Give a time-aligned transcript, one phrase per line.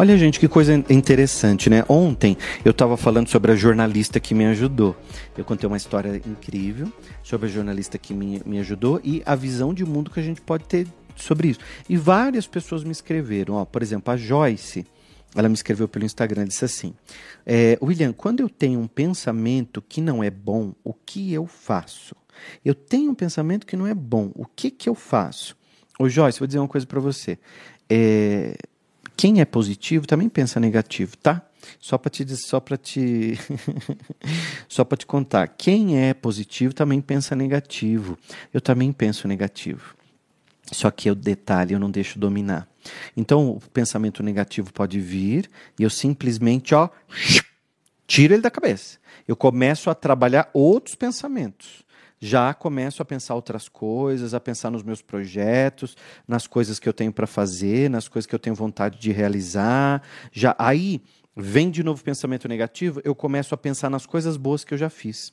[0.00, 1.84] Olha, gente, que coisa interessante, né?
[1.86, 2.34] Ontem
[2.64, 4.96] eu estava falando sobre a jornalista que me ajudou.
[5.36, 6.90] Eu contei uma história incrível
[7.22, 10.40] sobre a jornalista que me, me ajudou e a visão de mundo que a gente
[10.40, 10.86] pode ter
[11.16, 11.60] sobre isso.
[11.86, 13.56] E várias pessoas me escreveram.
[13.56, 14.86] Ó, por exemplo, a Joyce,
[15.34, 16.94] ela me escreveu pelo Instagram, disse assim:
[17.44, 22.16] é, William, quando eu tenho um pensamento que não é bom, o que eu faço?
[22.64, 25.56] Eu tenho um pensamento que não é bom, o que, que eu faço?
[25.98, 27.38] Ô Joyce, vou dizer uma coisa para você.
[27.88, 28.56] É,
[29.16, 31.46] quem é positivo também pensa negativo, tá?
[31.78, 33.38] Só para te só para te
[34.66, 38.18] só para te contar, quem é positivo também pensa negativo.
[38.52, 39.94] Eu também penso negativo.
[40.72, 42.66] Só que o detalhe eu não deixo dominar.
[43.16, 46.88] Então, o pensamento negativo pode vir e eu simplesmente, ó,
[48.06, 48.98] tiro ele da cabeça.
[49.26, 51.84] Eu começo a trabalhar outros pensamentos
[52.20, 55.96] já começo a pensar outras coisas, a pensar nos meus projetos,
[56.28, 60.02] nas coisas que eu tenho para fazer, nas coisas que eu tenho vontade de realizar.
[60.30, 61.02] Já aí
[61.34, 64.90] vem de novo pensamento negativo, eu começo a pensar nas coisas boas que eu já
[64.90, 65.32] fiz.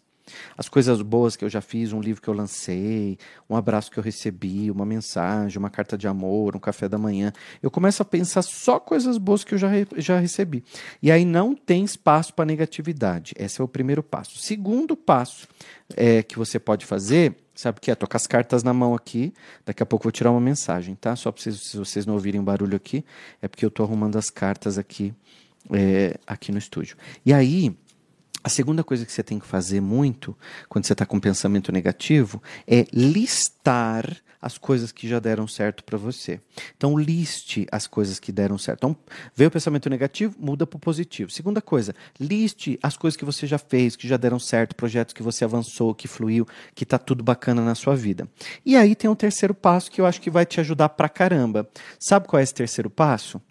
[0.57, 3.17] As coisas boas que eu já fiz, um livro que eu lancei,
[3.49, 7.31] um abraço que eu recebi, uma mensagem, uma carta de amor, um café da manhã.
[7.61, 10.63] Eu começo a pensar só coisas boas que eu já, já recebi.
[11.01, 13.33] E aí não tem espaço para negatividade.
[13.37, 14.37] Esse é o primeiro passo.
[14.37, 15.47] Segundo passo
[15.95, 17.95] é, que você pode fazer Sabe o que é?
[17.95, 19.33] Com as cartas na mão aqui.
[19.65, 21.15] Daqui a pouco eu vou tirar uma mensagem, tá?
[21.15, 23.03] Só para vocês, vocês não ouvirem barulho aqui,
[23.41, 25.11] é porque eu tô arrumando as cartas aqui,
[25.71, 26.95] é, aqui no estúdio.
[27.25, 27.75] E aí,
[28.47, 30.35] a segunda coisa que você tem que fazer muito,
[30.69, 35.97] quando você está com pensamento negativo, é listar as coisas que já deram certo para
[35.97, 36.39] você.
[36.77, 38.77] Então, liste as coisas que deram certo.
[38.77, 38.97] Então,
[39.35, 41.29] veio o pensamento negativo, muda para o positivo.
[41.29, 45.21] Segunda coisa, liste as coisas que você já fez, que já deram certo, projetos que
[45.21, 48.29] você avançou, que fluiu, que está tudo bacana na sua vida.
[48.65, 51.67] E aí tem um terceiro passo que eu acho que vai te ajudar pra caramba.
[51.99, 53.41] Sabe qual é esse terceiro passo?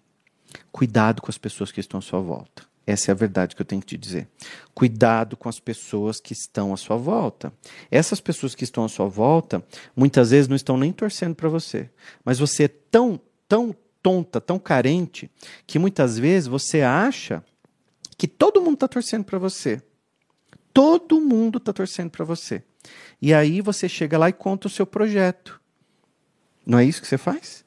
[0.71, 2.65] Cuidado com as pessoas que estão à sua volta.
[2.87, 4.29] Essa é a verdade que eu tenho que te dizer.
[4.73, 7.51] Cuidado com as pessoas que estão à sua volta.
[7.91, 9.61] Essas pessoas que estão à sua volta,
[9.93, 11.89] muitas vezes não estão nem torcendo para você.
[12.23, 15.29] Mas você é tão, tão tonta, tão carente,
[15.65, 17.43] que muitas vezes você acha
[18.17, 19.81] que todo mundo está torcendo para você.
[20.73, 22.63] Todo mundo está torcendo para você.
[23.21, 25.59] E aí você chega lá e conta o seu projeto.
[26.65, 27.65] Não é isso que você faz?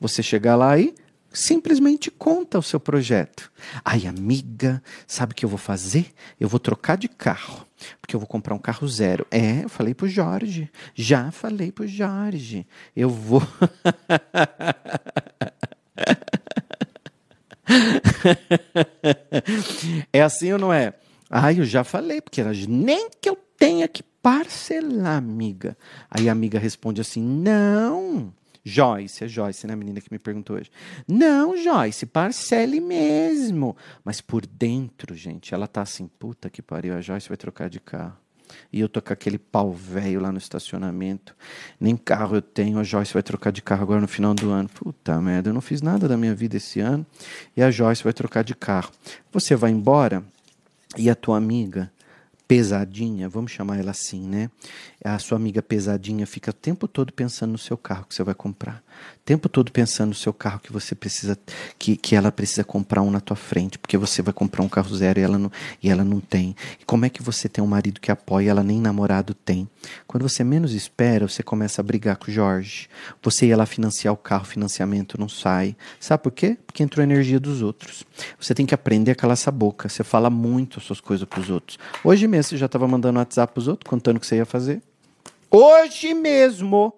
[0.00, 0.94] Você chega lá e
[1.34, 3.52] simplesmente conta o seu projeto.
[3.84, 6.12] Ai, amiga, sabe o que eu vou fazer?
[6.38, 7.66] Eu vou trocar de carro,
[8.00, 9.26] porque eu vou comprar um carro zero.
[9.30, 10.70] É, eu falei pro Jorge.
[10.94, 12.66] Já falei pro Jorge.
[12.96, 13.42] Eu vou.
[20.12, 20.94] é assim ou não é?
[21.28, 25.76] Ai, eu já falei, porque nem que eu tenha que parcelar, amiga.
[26.08, 28.32] Aí a amiga responde assim: não.
[28.64, 30.70] Joyce, é Joyce, né, menina que me perguntou hoje.
[31.06, 33.76] Não, Joyce, parcele mesmo.
[34.02, 37.78] Mas por dentro, gente, ela tá assim, puta que pariu, a Joyce vai trocar de
[37.78, 38.16] carro.
[38.72, 41.34] E eu tô com aquele pau velho lá no estacionamento.
[41.78, 44.68] Nem carro eu tenho, a Joyce vai trocar de carro agora no final do ano.
[44.68, 47.04] Puta merda, eu não fiz nada da minha vida esse ano.
[47.56, 48.90] E a Joyce vai trocar de carro.
[49.32, 50.24] Você vai embora
[50.96, 51.90] e a tua amiga
[52.46, 54.50] pesadinha, vamos chamar ela assim, né?
[55.06, 58.34] A sua amiga pesadinha fica o tempo todo pensando no seu carro que você vai
[58.34, 58.82] comprar.
[59.18, 61.38] O tempo todo pensando no seu carro que você precisa,
[61.78, 64.96] que, que ela precisa comprar um na tua frente, porque você vai comprar um carro
[64.96, 66.56] zero e ela não, e ela não tem.
[66.80, 69.68] E como é que você tem um marido que apoia e ela nem namorado tem?
[70.06, 72.88] Quando você menos espera, você começa a brigar com o Jorge.
[73.22, 75.76] Você ia lá financiar o carro, financiamento não sai.
[76.00, 76.56] Sabe por quê?
[76.66, 78.04] Porque entrou a energia dos outros.
[78.40, 79.86] Você tem que aprender a calar essa boca.
[79.86, 81.78] Você fala muito as suas coisas para os outros.
[82.02, 84.46] Hoje mesmo você já estava mandando WhatsApp para os outros, contando o que você ia
[84.46, 84.80] fazer.
[85.56, 86.92] Hoje mesmo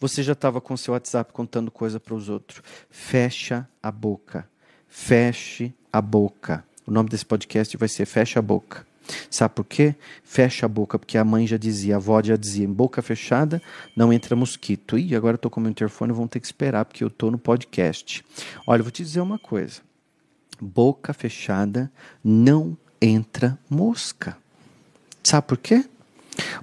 [0.00, 2.60] você já estava com seu WhatsApp contando coisa para os outros.
[2.90, 4.50] Fecha a boca.
[4.88, 6.64] Feche a boca.
[6.84, 8.84] O nome desse podcast vai ser Fecha a Boca.
[9.30, 9.94] Sabe por quê?
[10.24, 13.62] Fecha a boca, porque a mãe já dizia, a avó já dizia, em boca fechada
[13.94, 14.98] não entra mosquito.
[14.98, 17.30] Ih, agora eu tô com o meu interfone, vão ter que esperar, porque eu tô
[17.30, 18.24] no podcast.
[18.66, 19.82] Olha, eu vou te dizer uma coisa.
[20.60, 21.88] Boca fechada
[22.24, 24.36] não entra mosca.
[25.22, 25.84] Sabe por quê?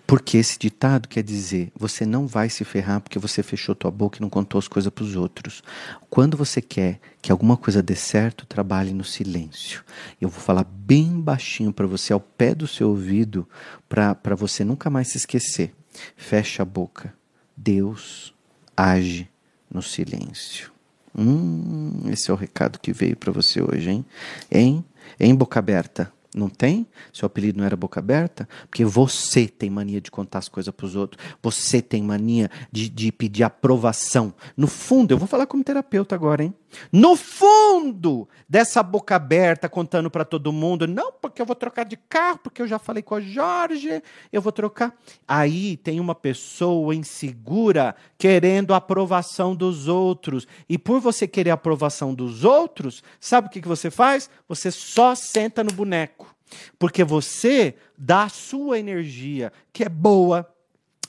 [0.06, 4.18] Porque esse ditado quer dizer, você não vai se ferrar porque você fechou tua boca
[4.18, 5.63] e não contou as coisas para os outros.
[6.09, 9.83] Quando você quer que alguma coisa dê certo, trabalhe no silêncio.
[10.19, 13.47] Eu vou falar bem baixinho para você, ao pé do seu ouvido,
[13.89, 15.74] para você nunca mais se esquecer.
[16.15, 17.13] Fecha a boca.
[17.56, 18.33] Deus
[18.75, 19.29] age
[19.69, 20.71] no silêncio.
[21.18, 24.06] Hum, esse é o recado que veio para você hoje, hein?
[24.51, 24.85] Em,
[25.19, 26.12] em boca aberta.
[26.38, 26.86] Não tem?
[27.12, 28.48] Seu apelido não era boca aberta?
[28.69, 31.24] Porque você tem mania de contar as coisas para os outros.
[31.42, 34.34] Você tem mania de, de pedir aprovação.
[34.56, 36.54] No fundo, eu vou falar como terapeuta agora, hein?
[36.91, 41.97] No fundo dessa boca aberta, contando para todo mundo, não, porque eu vou trocar de
[41.97, 44.01] carro, porque eu já falei com a Jorge,
[44.31, 44.95] eu vou trocar.
[45.27, 50.47] Aí tem uma pessoa insegura querendo a aprovação dos outros.
[50.68, 54.29] E por você querer a aprovação dos outros, sabe o que, que você faz?
[54.47, 56.35] Você só senta no boneco.
[56.79, 60.47] Porque você dá a sua energia, que é boa,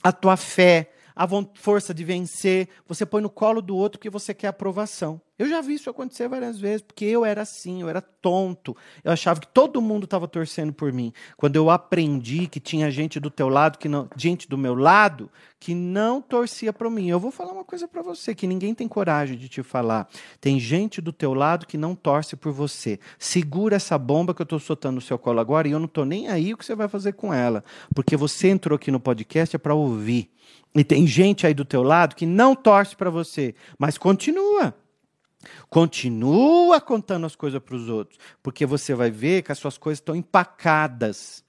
[0.03, 4.33] a tua fé, a força de vencer, você põe no colo do outro porque você
[4.33, 5.21] quer aprovação.
[5.37, 8.77] Eu já vi isso acontecer várias vezes, porque eu era assim, eu era tonto.
[9.05, 11.13] Eu achava que todo mundo estava torcendo por mim.
[11.37, 15.31] Quando eu aprendi que tinha gente do teu lado, que não, gente do meu lado,
[15.61, 17.09] que não torcia para mim.
[17.09, 20.09] Eu vou falar uma coisa para você que ninguém tem coragem de te falar.
[20.41, 22.99] Tem gente do teu lado que não torce por você.
[23.17, 26.05] Segura essa bomba que eu estou soltando no seu colo agora e eu não estou
[26.05, 27.63] nem aí o que você vai fazer com ela,
[27.95, 30.31] porque você entrou aqui no podcast é para ouvir.
[30.75, 34.75] E tem gente aí do teu lado que não torce para você, mas continua.
[35.69, 39.99] Continua contando as coisas para os outros, porque você vai ver que as suas coisas
[39.99, 41.45] estão empacadas,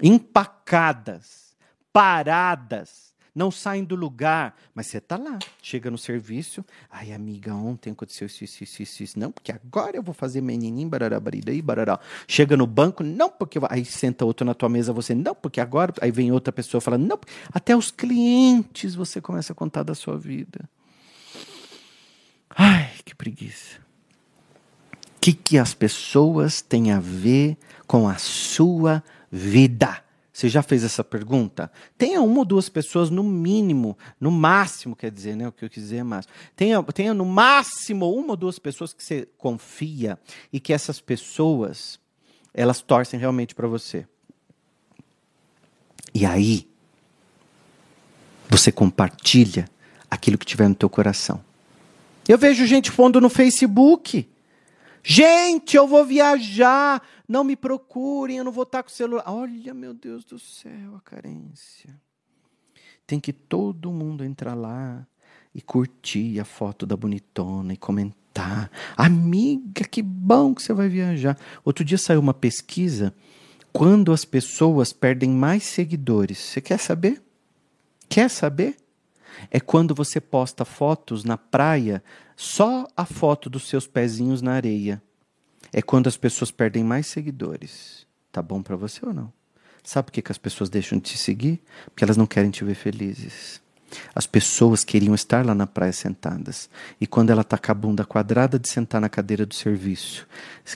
[0.00, 1.56] empacadas,
[1.92, 7.90] paradas não saem do lugar, mas você está lá, chega no serviço, ai amiga, ontem
[7.90, 11.62] aconteceu isso, isso, isso, isso, isso, não, porque agora eu vou fazer menininho, barará, baridaí,
[11.62, 11.98] barará.
[12.28, 15.94] Chega no banco, não, porque aí senta outro na tua mesa, você, não, porque agora,
[16.00, 17.18] aí vem outra pessoa falando, não,
[17.52, 20.68] até os clientes você começa a contar da sua vida.
[22.50, 23.80] Ai, que preguiça.
[25.16, 27.56] O que, que as pessoas têm a ver
[27.86, 30.02] com a sua vida?
[30.42, 31.70] Você já fez essa pergunta?
[31.96, 35.46] Tenha uma ou duas pessoas, no mínimo, no máximo, quer dizer, né?
[35.46, 36.26] O que eu quiser é mais.
[36.56, 40.18] Tenha, tenha no máximo uma ou duas pessoas que você confia
[40.52, 42.00] e que essas pessoas
[42.52, 44.04] elas torcem realmente para você.
[46.12, 46.66] E aí,
[48.48, 49.68] você compartilha
[50.10, 51.40] aquilo que tiver no teu coração.
[52.28, 54.28] Eu vejo gente pondo no Facebook.
[55.04, 57.00] Gente, eu vou viajar.
[57.32, 59.24] Não me procurem, eu não vou estar com o celular.
[59.26, 61.98] Olha, meu Deus do céu, a carência.
[63.06, 65.06] Tem que todo mundo entrar lá
[65.54, 68.70] e curtir a foto da bonitona e comentar.
[68.94, 71.38] Amiga, que bom que você vai viajar.
[71.64, 73.14] Outro dia saiu uma pesquisa
[73.72, 76.36] quando as pessoas perdem mais seguidores.
[76.36, 77.22] Você quer saber?
[78.10, 78.76] Quer saber?
[79.50, 82.04] É quando você posta fotos na praia,
[82.36, 85.02] só a foto dos seus pezinhos na areia.
[85.72, 88.06] É quando as pessoas perdem mais seguidores.
[88.30, 89.32] Tá bom para você ou não?
[89.82, 91.62] Sabe por que, que as pessoas deixam de te seguir?
[91.86, 93.61] Porque elas não querem te ver felizes.
[94.14, 96.68] As pessoas queriam estar lá na praia sentadas.
[97.00, 100.26] E quando ela está com a bunda quadrada de sentar na cadeira do serviço,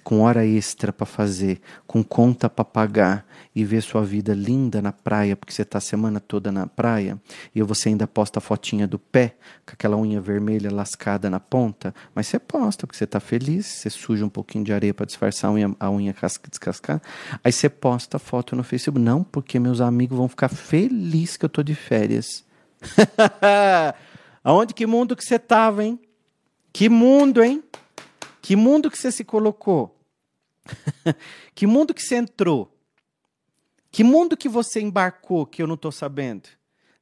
[0.02, 4.92] com hora extra para fazer, com conta para pagar e ver sua vida linda na
[4.92, 7.18] praia, porque você está a semana toda na praia,
[7.54, 11.94] e você ainda posta a fotinha do pé, com aquela unha vermelha lascada na ponta,
[12.14, 15.50] mas você posta porque você está feliz, você suja um pouquinho de areia para disfarçar
[15.50, 16.14] a unha, a unha
[16.50, 17.00] descascar,
[17.42, 19.00] aí você posta a foto no Facebook.
[19.00, 22.45] Não, porque meus amigos vão ficar felizes que eu estou de férias.
[24.44, 26.00] Aonde que mundo que você estava, hein?
[26.72, 27.62] Que mundo, hein?
[28.40, 29.98] Que mundo que você se colocou?
[31.54, 32.72] que mundo que você entrou?
[33.90, 36.48] Que mundo que você embarcou que eu não estou sabendo?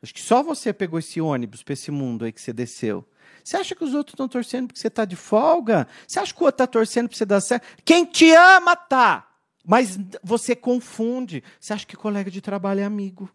[0.03, 3.07] Acho que só você pegou esse ônibus para esse mundo aí que você desceu.
[3.43, 5.87] Você acha que os outros estão torcendo porque você está de folga?
[6.07, 7.67] Você acha que o outro está torcendo para você dar certo?
[7.85, 9.29] Quem te ama tá.
[9.67, 11.43] Mas você confunde.
[11.59, 13.31] Você acha que colega de trabalho é amigo?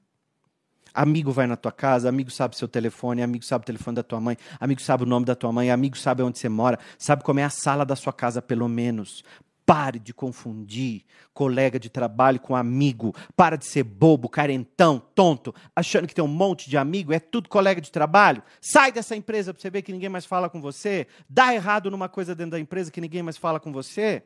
[1.01, 4.20] Amigo vai na tua casa, amigo sabe seu telefone, amigo sabe o telefone da tua
[4.20, 7.39] mãe, amigo sabe o nome da tua mãe, amigo sabe onde você mora, sabe como
[7.39, 9.24] é a sala da sua casa, pelo menos.
[9.65, 13.15] Pare de confundir colega de trabalho com amigo.
[13.34, 17.48] Para de ser bobo, carentão, tonto, achando que tem um monte de amigo, é tudo
[17.48, 18.44] colega de trabalho.
[18.60, 21.08] Sai dessa empresa para você ver que ninguém mais fala com você.
[21.29, 24.22] Dá errado numa coisa dentro da empresa que ninguém mais fala com você.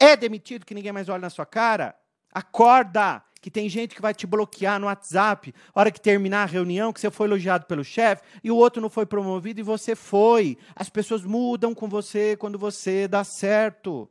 [0.00, 1.94] É demitido que ninguém mais olha na sua cara.
[2.34, 3.25] Acorda!
[3.40, 7.00] Que tem gente que vai te bloquear no WhatsApp, hora que terminar a reunião, que
[7.00, 10.58] você foi elogiado pelo chefe e o outro não foi promovido e você foi.
[10.74, 14.08] As pessoas mudam com você quando você dá certo.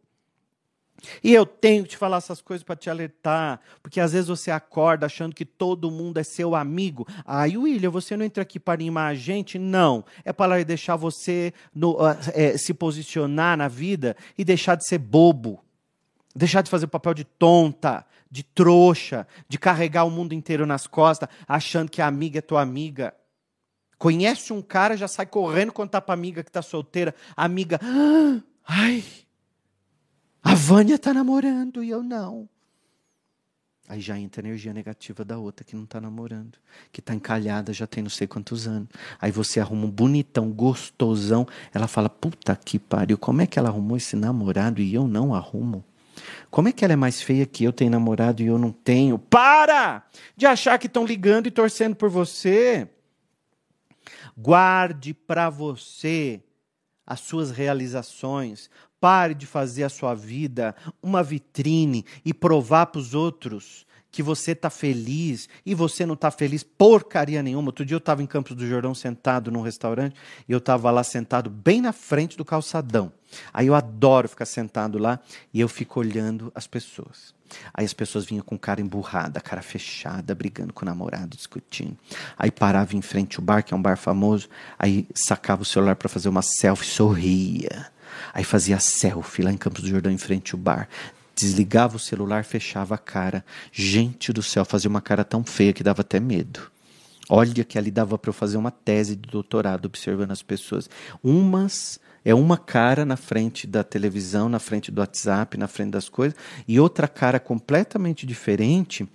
[1.24, 4.50] E eu tenho que te falar essas coisas para te alertar, porque às vezes você
[4.50, 7.06] acorda achando que todo mundo é seu amigo.
[7.26, 9.60] Aí, William, você não entra aqui para animar a gente?
[9.60, 10.04] Não.
[10.24, 14.98] É para deixar você no, uh, é, se posicionar na vida e deixar de ser
[14.98, 15.65] bobo.
[16.36, 20.86] Deixar de fazer o papel de tonta, de trouxa, de carregar o mundo inteiro nas
[20.86, 23.14] costas, achando que a amiga é tua amiga.
[23.98, 27.16] Conhece um cara, já sai correndo contar para amiga que está solteira.
[27.36, 29.04] A amiga, ah, ai,
[30.44, 32.48] a Vânia está namorando e eu não.
[33.88, 36.58] Aí já entra a energia negativa da outra que não tá namorando,
[36.92, 38.90] que tá encalhada já tem não sei quantos anos.
[39.22, 41.48] Aí você arruma um bonitão, gostosão.
[41.74, 45.34] Ela fala: puta que pariu, como é que ela arrumou esse namorado e eu não
[45.34, 45.84] arrumo?
[46.50, 49.18] Como é que ela é mais feia que eu tenho namorado e eu não tenho?
[49.18, 50.04] Para
[50.36, 52.88] de achar que estão ligando e torcendo por você.
[54.38, 56.42] Guarde para você
[57.06, 58.70] as suas realizações.
[59.00, 64.54] Pare de fazer a sua vida uma vitrine e provar para os outros que você
[64.54, 67.68] está feliz e você não está feliz porcaria nenhuma.
[67.68, 70.16] Outro dia eu estava em Campos do Jordão sentado num restaurante
[70.48, 73.12] e eu estava lá sentado bem na frente do calçadão.
[73.54, 75.20] Aí eu adoro ficar sentado lá
[75.54, 77.36] e eu fico olhando as pessoas.
[77.74, 81.98] Aí as pessoas vinham com cara emburrada, cara fechada, brigando com o namorado, discutindo.
[82.40, 84.48] Aí parava em frente ao bar, que é um bar famoso,
[84.80, 87.92] aí sacava o celular para fazer uma selfie, sorria.
[88.34, 90.88] Aí fazia selfie lá em Campos do Jordão, em frente ao bar
[91.36, 93.44] desligava o celular, fechava a cara.
[93.72, 96.72] Gente do céu, fazia uma cara tão feia que dava até medo.
[97.30, 100.90] Olha que ali dava para eu fazer uma tese de doutorado observando as pessoas.
[101.24, 106.10] Umas é uma cara na frente da televisão, na frente do WhatsApp, na frente das
[106.10, 106.38] coisas,
[106.68, 109.08] e outra cara completamente diferente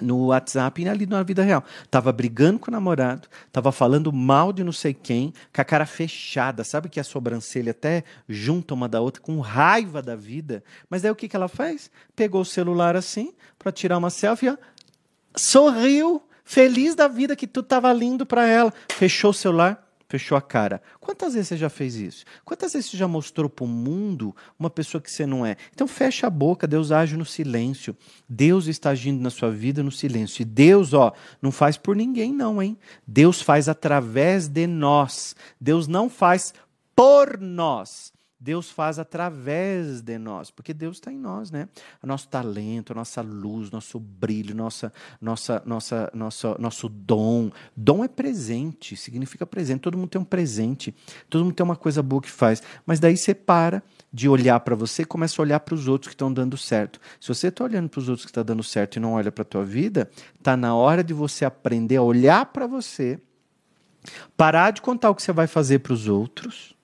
[0.00, 1.64] no WhatsApp e ali na vida real.
[1.90, 5.86] Tava brigando com o namorado, tava falando mal de não sei quem, com a cara
[5.86, 10.62] fechada, sabe que a sobrancelha até junta uma da outra, com raiva da vida.
[10.90, 11.90] Mas aí o que, que ela faz?
[12.14, 14.56] Pegou o celular assim, para tirar uma selfie, ó,
[15.36, 20.42] sorriu, feliz da vida que tudo tava lindo para ela, fechou o celular, fechou a
[20.42, 20.80] cara.
[21.00, 22.24] Quantas vezes você já fez isso?
[22.44, 25.56] Quantas vezes você já mostrou para o mundo uma pessoa que você não é?
[25.72, 27.96] Então fecha a boca, Deus age no silêncio.
[28.28, 30.42] Deus está agindo na sua vida no silêncio.
[30.42, 32.76] E Deus, ó, não faz por ninguém não, hein?
[33.06, 35.34] Deus faz através de nós.
[35.60, 36.54] Deus não faz
[36.94, 38.15] por nós.
[38.38, 41.70] Deus faz através de nós, porque Deus está em nós, né?
[42.02, 47.50] O nosso talento, a nossa luz, nosso brilho, nossa, nossa, nossa, nossa, nosso dom.
[47.74, 49.80] Dom é presente, significa presente.
[49.80, 50.94] Todo mundo tem um presente,
[51.30, 52.62] todo mundo tem uma coisa boa que faz.
[52.84, 56.08] Mas daí você para de olhar para você e começa a olhar para os outros
[56.08, 57.00] que estão dando certo.
[57.18, 59.32] Se você está olhando para os outros que estão tá dando certo e não olha
[59.32, 60.10] para a tua vida,
[60.42, 63.18] tá na hora de você aprender a olhar para você,
[64.36, 66.75] parar de contar o que você vai fazer para os outros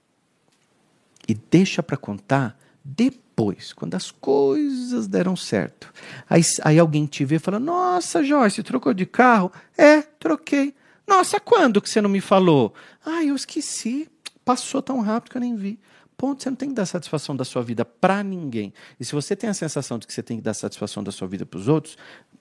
[1.32, 5.92] e deixa para contar depois, quando as coisas deram certo.
[6.28, 9.50] Aí, aí alguém te vê e fala: Nossa, Joyce, trocou de carro?
[9.76, 10.74] É, troquei.
[11.06, 12.74] Nossa, quando que você não me falou?
[13.04, 14.08] Ah, eu esqueci.
[14.44, 15.78] Passou tão rápido que eu nem vi.
[16.16, 18.72] Ponto, você não tem que dar satisfação da sua vida para ninguém.
[19.00, 21.26] E se você tem a sensação de que você tem que dar satisfação da sua
[21.26, 21.96] vida para os outros,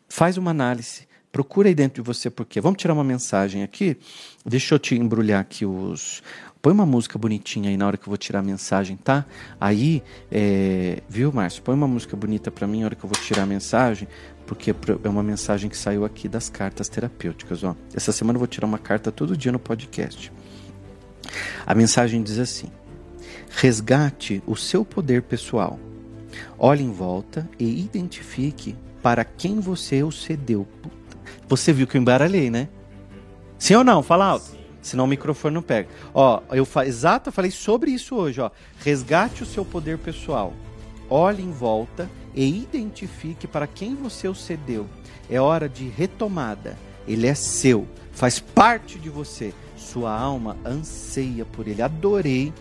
[0.10, 1.08] faz uma análise.
[1.32, 2.60] Procura aí dentro de você por quê.
[2.60, 3.98] Vamos tirar uma mensagem aqui?
[4.46, 6.22] Deixa eu te embrulhar aqui os,
[6.62, 9.26] Põe uma música bonitinha aí na hora que eu vou tirar a mensagem, tá?
[9.60, 11.02] Aí, é...
[11.10, 11.64] viu, Márcio?
[11.64, 14.08] Põe uma música bonita para mim na hora que eu vou tirar a mensagem,
[14.46, 17.76] porque é uma mensagem que saiu aqui das cartas terapêuticas, ó.
[17.96, 20.32] Essa semana eu vou tirar uma carta todo dia no podcast.
[21.66, 22.70] A mensagem diz assim:
[23.50, 25.80] Resgate o seu poder pessoal.
[26.60, 30.68] Olhe em volta e identifique para quem você o cedeu.
[31.52, 32.70] Você viu que eu embaralhei, né?
[33.60, 34.02] Sim ou não?
[34.02, 34.56] Fala alto.
[34.82, 35.90] Senão o microfone não pega.
[36.14, 36.86] Ó, eu fa...
[36.86, 38.50] exato, eu falei sobre isso hoje, ó.
[38.80, 40.54] Resgate o seu poder pessoal.
[41.10, 44.88] Olhe em volta e identifique para quem você o cedeu.
[45.30, 46.78] É hora de retomada.
[47.06, 49.54] Ele é seu, faz parte de você.
[49.76, 51.82] Sua alma anseia por ele.
[51.82, 52.54] Adorei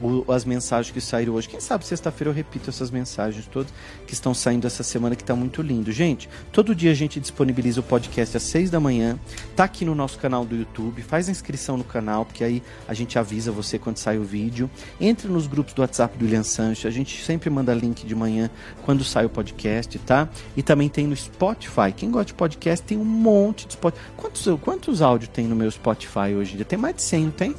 [0.00, 1.48] o, as mensagens que saíram hoje.
[1.48, 3.72] Quem sabe sexta-feira eu repito essas mensagens todas
[4.06, 5.90] que estão saindo essa semana, que está muito lindo.
[5.92, 9.18] Gente, todo dia a gente disponibiliza o podcast às seis da manhã.
[9.54, 11.02] Tá aqui no nosso canal do YouTube.
[11.02, 14.70] Faz a inscrição no canal, porque aí a gente avisa você quando sai o vídeo.
[15.00, 16.86] Entre nos grupos do WhatsApp do William Sancho.
[16.86, 18.50] A gente sempre manda link de manhã
[18.82, 20.28] quando sai o podcast, tá?
[20.56, 21.92] E também tem no Spotify.
[21.94, 24.04] Quem gosta de podcast tem um monte de Spotify.
[24.16, 26.64] Quantos, quantos áudios tem no meu Spotify hoje em dia?
[26.64, 27.54] Tem mais de 100, não tem?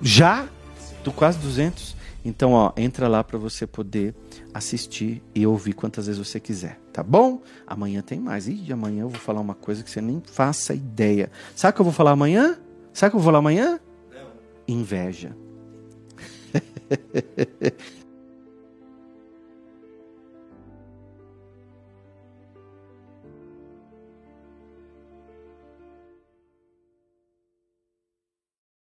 [0.00, 0.46] Já?
[1.04, 1.94] Do quase 200.
[2.24, 4.14] Então, ó, entra lá para você poder
[4.52, 7.42] assistir e ouvir quantas vezes você quiser, tá bom?
[7.66, 8.48] Amanhã tem mais.
[8.48, 11.30] E amanhã eu vou falar uma coisa que você nem faça ideia.
[11.54, 12.58] Sabe o que eu vou falar amanhã?
[12.94, 13.78] Sabe o que eu vou falar amanhã?
[14.10, 14.26] Não.
[14.66, 15.36] Inveja.